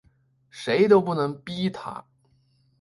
[0.49, 2.05] 谁都不能逼他